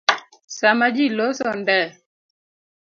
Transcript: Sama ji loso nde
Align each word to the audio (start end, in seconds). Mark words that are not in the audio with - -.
Sama 0.57 0.87
ji 0.95 1.07
loso 1.17 1.47
nde 1.59 1.79